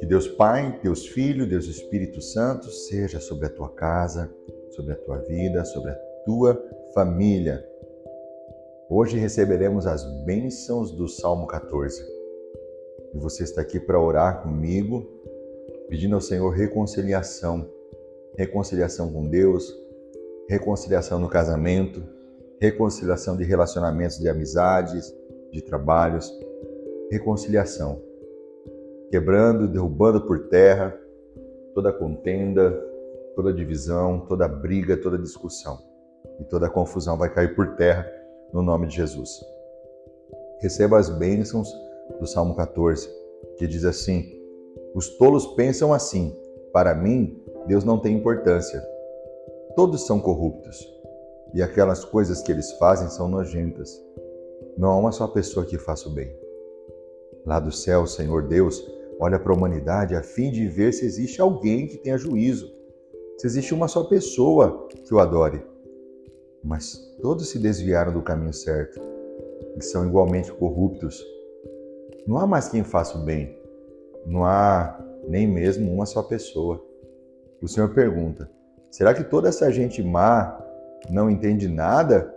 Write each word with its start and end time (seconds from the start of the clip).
Que 0.00 0.06
Deus 0.06 0.26
Pai, 0.26 0.80
Deus 0.82 1.06
Filho, 1.06 1.48
Deus 1.48 1.66
Espírito 1.66 2.20
Santo 2.20 2.68
seja 2.70 3.20
sobre 3.20 3.46
a 3.46 3.50
tua 3.50 3.68
casa, 3.68 4.28
sobre 4.70 4.94
a 4.94 4.96
tua 4.96 5.18
vida, 5.18 5.64
sobre 5.64 5.92
a 5.92 5.94
tua 6.24 6.60
família. 6.92 7.64
Hoje 8.90 9.18
receberemos 9.18 9.86
as 9.86 10.02
bênçãos 10.24 10.90
do 10.90 11.06
Salmo 11.06 11.46
14. 11.46 12.02
E 13.14 13.18
você 13.18 13.44
está 13.44 13.60
aqui 13.60 13.78
para 13.78 14.00
orar 14.00 14.42
comigo, 14.42 15.06
pedindo 15.88 16.16
ao 16.16 16.20
Senhor 16.20 16.50
reconciliação. 16.50 17.70
Reconciliação 18.36 19.12
com 19.12 19.28
Deus, 19.28 19.72
reconciliação 20.48 21.20
no 21.20 21.28
casamento, 21.28 22.13
reconciliação 22.60 23.36
de 23.36 23.44
relacionamentos 23.44 24.18
de 24.18 24.28
amizades, 24.28 25.12
de 25.52 25.62
trabalhos, 25.62 26.30
reconciliação 27.10 28.00
quebrando, 29.10 29.68
derrubando 29.68 30.26
por 30.26 30.48
terra 30.48 30.98
toda 31.74 31.92
contenda, 31.92 32.72
toda 33.34 33.52
divisão, 33.52 34.26
toda 34.26 34.48
briga, 34.48 34.96
toda 34.96 35.18
discussão. 35.18 35.78
E 36.40 36.44
toda 36.44 36.70
confusão 36.70 37.16
vai 37.16 37.32
cair 37.32 37.54
por 37.54 37.76
terra 37.76 38.10
no 38.52 38.62
nome 38.62 38.86
de 38.86 38.96
Jesus. 38.96 39.40
Receba 40.60 40.98
as 40.98 41.10
bênçãos 41.10 41.68
do 42.18 42.26
Salmo 42.26 42.56
14, 42.56 43.08
que 43.56 43.66
diz 43.66 43.84
assim: 43.84 44.32
Os 44.94 45.16
tolos 45.16 45.46
pensam 45.54 45.92
assim: 45.92 46.36
para 46.72 46.94
mim, 46.94 47.40
Deus 47.66 47.84
não 47.84 47.98
tem 47.98 48.16
importância. 48.16 48.82
Todos 49.76 50.06
são 50.06 50.20
corruptos, 50.20 50.88
e 51.54 51.62
aquelas 51.62 52.04
coisas 52.04 52.42
que 52.42 52.50
eles 52.50 52.72
fazem 52.72 53.08
são 53.08 53.28
nojentas. 53.28 54.02
Não 54.76 54.90
há 54.90 54.96
uma 54.98 55.12
só 55.12 55.28
pessoa 55.28 55.64
que 55.64 55.78
faça 55.78 56.08
o 56.08 56.12
bem. 56.12 56.36
Lá 57.46 57.60
do 57.60 57.70
céu, 57.70 58.02
o 58.02 58.06
Senhor 58.08 58.48
Deus 58.48 58.84
olha 59.20 59.38
para 59.38 59.52
a 59.52 59.56
humanidade 59.56 60.16
a 60.16 60.22
fim 60.22 60.50
de 60.50 60.66
ver 60.66 60.92
se 60.92 61.06
existe 61.06 61.40
alguém 61.40 61.86
que 61.86 61.98
tenha 61.98 62.18
juízo, 62.18 62.68
se 63.38 63.46
existe 63.46 63.72
uma 63.72 63.86
só 63.86 64.02
pessoa 64.02 64.88
que 64.88 65.14
o 65.14 65.20
adore. 65.20 65.64
Mas 66.62 66.96
todos 67.22 67.48
se 67.48 67.58
desviaram 67.60 68.12
do 68.12 68.22
caminho 68.22 68.52
certo 68.52 69.00
e 69.76 69.82
são 69.82 70.04
igualmente 70.04 70.52
corruptos. 70.52 71.24
Não 72.26 72.38
há 72.38 72.46
mais 72.46 72.68
quem 72.68 72.82
faça 72.82 73.16
o 73.16 73.24
bem, 73.24 73.56
não 74.26 74.44
há 74.44 74.98
nem 75.28 75.46
mesmo 75.46 75.92
uma 75.92 76.06
só 76.06 76.22
pessoa. 76.22 76.84
O 77.62 77.68
Senhor 77.68 77.94
pergunta: 77.94 78.50
será 78.90 79.14
que 79.14 79.22
toda 79.22 79.48
essa 79.48 79.70
gente 79.70 80.02
má 80.02 80.63
não 81.10 81.30
entende 81.30 81.68
nada? 81.68 82.34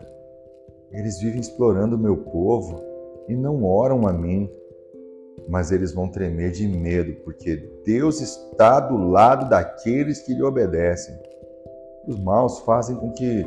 Eles 0.91 1.19
vivem 1.19 1.41
explorando 1.41 1.95
o 1.95 1.99
meu 1.99 2.17
povo 2.17 2.81
e 3.27 3.35
não 3.35 3.63
oram 3.63 4.07
a 4.07 4.13
mim 4.13 4.49
mas 5.47 5.71
eles 5.71 5.93
vão 5.93 6.09
tremer 6.09 6.51
de 6.51 6.67
medo, 6.67 7.13
porque 7.23 7.55
Deus 7.85 8.19
está 8.21 8.79
do 8.79 8.97
lado 8.97 9.49
daqueles 9.49 10.21
que 10.21 10.33
lhe 10.33 10.43
obedecem. 10.43 11.17
Os 12.07 12.19
maus 12.19 12.59
fazem 12.59 12.95
com 12.95 13.11
que 13.11 13.45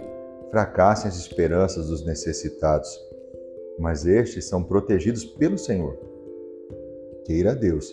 fracassem 0.51 1.09
as 1.09 1.17
esperanças 1.17 1.89
dos 1.89 2.05
necessitados, 2.05 2.99
mas 3.79 4.07
estes 4.07 4.47
são 4.47 4.63
protegidos 4.63 5.25
pelo 5.25 5.59
Senhor. 5.59 5.99
Queira 7.25 7.55
Deus 7.55 7.91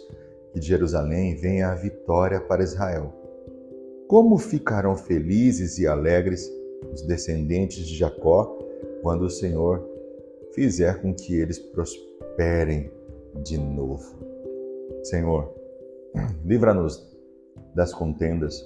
que 0.54 0.60
de 0.60 0.68
Jerusalém 0.68 1.36
venha 1.36 1.70
a 1.70 1.76
vitória 1.76 2.40
para 2.40 2.64
Israel. 2.64 3.14
Como 4.08 4.38
ficarão 4.38 4.96
felizes 4.96 5.78
e 5.78 5.86
alegres 5.86 6.50
os 6.94 7.02
descendentes 7.02 7.86
de 7.86 7.96
Jacó 7.96 8.58
quando 9.02 9.24
o 9.24 9.30
Senhor 9.30 9.88
fizer 10.54 11.02
com 11.02 11.14
que 11.14 11.36
eles 11.40 11.60
prosperem 11.60 12.92
de 13.44 13.58
novo. 13.58 14.16
Senhor, 15.04 15.54
livra-nos 16.44 17.06
das 17.76 17.94
contendas, 17.94 18.64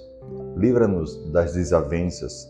livra-nos 0.56 1.30
das 1.30 1.52
desavenças, 1.52 2.48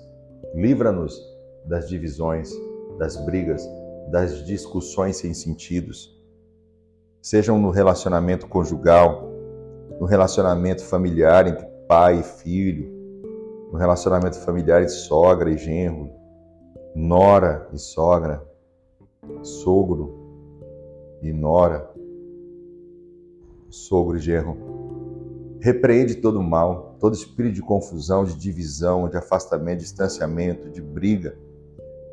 livra-nos 0.54 1.20
das 1.64 1.88
divisões, 1.88 2.52
das 2.98 3.16
brigas, 3.24 3.68
das 4.10 4.44
discussões 4.44 5.16
sem 5.16 5.34
sentidos. 5.34 6.16
Sejam 7.20 7.58
no 7.58 7.70
relacionamento 7.70 8.46
conjugal, 8.46 9.30
no 9.98 10.06
relacionamento 10.06 10.84
familiar 10.84 11.46
entre 11.46 11.66
pai 11.88 12.20
e 12.20 12.22
filho, 12.22 13.01
no 13.72 13.78
relacionamento 13.78 14.38
familiar 14.38 14.82
entre 14.82 14.92
sogra 14.92 15.50
e 15.50 15.56
genro, 15.56 16.10
nora 16.94 17.66
e 17.72 17.78
sogra, 17.78 18.46
sogro 19.40 21.18
e 21.22 21.32
nora, 21.32 21.90
sogro 23.70 24.18
e 24.18 24.20
genro. 24.20 24.58
Repreende 25.58 26.16
todo 26.16 26.38
o 26.38 26.42
mal, 26.42 26.96
todo 27.00 27.14
espírito 27.14 27.54
de 27.54 27.62
confusão, 27.62 28.24
de 28.24 28.34
divisão, 28.34 29.08
de 29.08 29.16
afastamento, 29.16 29.78
de 29.78 29.84
distanciamento, 29.84 30.68
de 30.68 30.82
briga, 30.82 31.34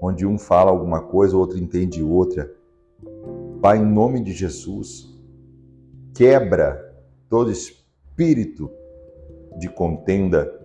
onde 0.02 0.26
um 0.26 0.38
fala 0.38 0.72
alguma 0.72 1.02
coisa, 1.02 1.36
o 1.36 1.40
outro 1.40 1.58
entende 1.58 2.02
outra. 2.02 2.50
Pai, 3.62 3.80
em 3.80 3.86
nome 3.86 4.24
de 4.24 4.32
Jesus, 4.32 5.14
quebra 6.14 6.96
todo 7.28 7.52
espírito 7.52 8.72
de 9.58 9.68
contenda 9.68 10.59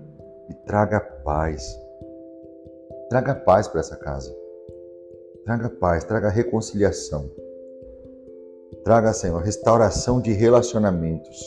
e 0.49 0.55
traga 0.67 1.01
paz. 1.01 1.79
Traga 3.09 3.35
paz 3.35 3.69
para 3.69 3.81
essa 3.81 3.97
casa. 3.97 4.35
Traga 5.45 5.69
paz, 5.69 6.05
traga 6.05 6.29
reconciliação. 6.29 7.31
Traga, 8.83 9.13
Senhor, 9.13 9.41
restauração 9.43 10.21
de 10.21 10.33
relacionamentos. 10.33 11.39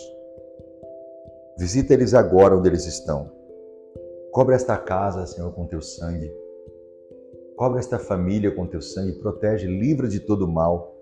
Visita 1.57 1.93
eles 1.93 2.13
agora 2.13 2.55
onde 2.55 2.69
eles 2.69 2.85
estão. 2.85 3.31
Cobre 4.31 4.55
esta 4.55 4.77
casa, 4.77 5.25
Senhor, 5.25 5.51
com 5.53 5.65
teu 5.65 5.81
sangue. 5.81 6.31
Cobre 7.55 7.79
esta 7.79 7.97
família 7.97 8.51
com 8.51 8.67
teu 8.67 8.81
sangue. 8.81 9.19
Protege, 9.19 9.67
livra 9.67 10.07
de 10.07 10.19
todo 10.19 10.47
mal. 10.47 10.95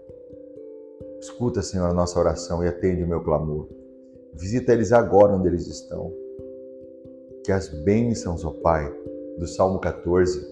Escuta, 1.19 1.61
Senhor, 1.61 1.89
a 1.89 1.93
nossa 1.93 2.17
oração 2.17 2.63
e 2.63 2.67
atende 2.67 3.03
o 3.03 3.07
meu 3.07 3.21
clamor. 3.21 3.67
Visita 4.33 4.71
eles 4.71 4.91
agora 4.91 5.33
onde 5.33 5.47
eles 5.47 5.67
estão. 5.67 6.13
Que 7.45 7.51
as 7.51 7.67
bênçãos, 7.67 8.43
ó 8.43 8.49
Pai, 8.49 8.91
do 9.37 9.45
Salmo 9.45 9.79
14, 9.79 10.43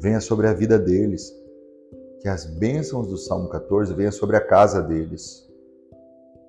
venha 0.00 0.20
sobre 0.20 0.48
a 0.48 0.52
vida 0.52 0.76
deles 0.76 1.32
que 2.20 2.28
as 2.28 2.44
bênçãos 2.44 3.06
do 3.06 3.16
Salmo 3.16 3.48
14 3.48 3.94
venham 3.94 4.10
sobre 4.10 4.34
a 4.34 4.40
casa 4.40 4.82
deles. 4.82 5.48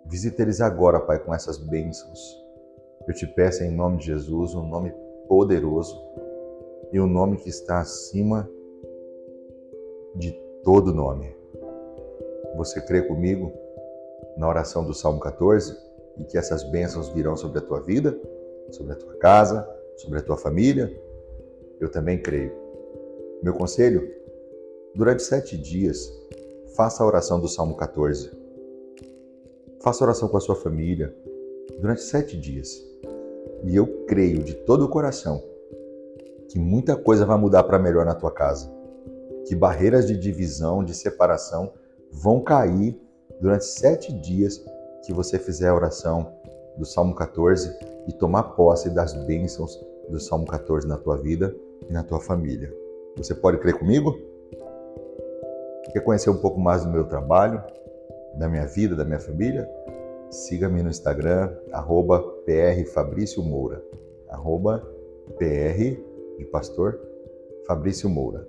Visita 0.08 0.42
eles 0.42 0.62
agora, 0.62 1.00
Pai, 1.00 1.20
com 1.20 1.32
essas 1.32 1.60
bênçãos. 1.60 2.20
Eu 3.08 3.14
te 3.14 3.28
peço 3.28 3.64
em 3.64 3.70
nome 3.70 3.98
de 3.98 4.08
Jesus, 4.08 4.56
um 4.56 4.68
nome 4.68 4.92
poderoso 5.28 5.96
e 6.92 7.00
um 7.00 7.06
nome 7.06 7.38
que 7.38 7.50
está 7.50 7.80
acima 7.80 8.50
de 10.16 10.32
todo 10.64 10.92
nome. 10.92 11.32
Você 12.56 12.82
crê 12.82 13.04
comigo 13.04 13.54
na 14.38 14.50
oração 14.50 14.84
do 14.84 14.94
Salmo 14.96 15.20
14 15.20 15.78
e 16.18 16.24
que 16.24 16.40
essas 16.40 16.64
bênçãos 16.64 17.10
virão 17.10 17.38
sobre 17.38 17.60
a 17.60 17.62
tua 17.62 17.82
vida, 17.82 18.20
sobre 18.72 18.94
a 18.94 18.96
tua 18.96 19.16
casa, 19.18 19.68
sobre 19.98 20.20
a 20.20 20.22
tua 20.22 20.38
família? 20.38 20.92
Eu 21.80 21.90
também 21.90 22.22
creio. 22.22 22.52
Meu 23.44 23.54
conselho 23.54 24.18
Durante 24.98 25.22
sete 25.22 25.56
dias, 25.56 26.12
faça 26.76 27.04
a 27.04 27.06
oração 27.06 27.40
do 27.40 27.48
Salmo 27.48 27.78
14. 27.78 28.32
Faça 29.80 30.04
oração 30.04 30.28
com 30.28 30.38
a 30.38 30.40
sua 30.40 30.56
família 30.56 31.16
durante 31.80 32.02
sete 32.02 32.36
dias. 32.36 32.84
E 33.64 33.76
eu 33.76 33.86
creio 34.08 34.44
de 34.44 34.56
todo 34.56 34.86
o 34.86 34.90
coração 34.90 35.40
que 36.50 36.58
muita 36.58 36.96
coisa 36.96 37.28
vai 37.28 37.38
mudar 37.38 37.62
para 37.66 37.78
melhor 37.78 38.08
na 38.08 38.16
tua 38.16 38.32
casa. 38.32 38.74
Que 39.46 39.54
barreiras 39.54 40.08
de 40.08 40.18
divisão, 40.18 40.84
de 40.84 40.96
separação 40.96 41.72
vão 42.12 42.42
cair 42.42 43.00
durante 43.40 43.66
sete 43.66 44.12
dias 44.12 44.66
que 45.06 45.14
você 45.14 45.38
fizer 45.38 45.68
a 45.68 45.76
oração 45.76 46.37
do 46.78 46.86
Salmo 46.86 47.16
14 47.16 47.76
e 48.08 48.14
tomar 48.14 48.44
posse 48.56 48.90
das 48.90 49.14
bênçãos 49.26 49.80
do 50.10 50.20
Salmo 50.20 50.46
14 50.46 50.88
na 50.88 50.98
tua 50.98 51.18
vida 51.18 51.56
e 51.90 51.94
na 51.94 52.04
tua 52.04 52.20
família. 52.20 52.74
Você 53.18 53.34
pode 53.34 53.58
crer 53.58 53.78
comigo? 53.78 54.18
Quer 55.92 56.02
conhecer 56.02 56.30
um 56.30 56.38
pouco 56.38 56.60
mais 56.60 56.84
do 56.84 56.92
meu 56.92 57.06
trabalho, 57.06 57.62
da 58.36 58.48
minha 58.48 58.66
vida, 58.66 58.96
da 58.96 59.04
minha 59.04 59.20
família? 59.20 59.68
Siga-me 60.30 60.84
no 60.84 60.90
Instagram, 60.90 61.56
arroba 61.72 62.24
Moura, 63.38 63.84
arroba 64.30 64.86
PR 65.38 65.98
de 66.38 66.46
pastor 66.46 67.00
Fabrício 67.66 68.10
Moura. 68.10 68.48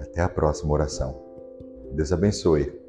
Até 0.00 0.22
a 0.22 0.28
próxima 0.28 0.72
oração. 0.72 1.22
Deus 1.92 2.12
abençoe. 2.12 2.85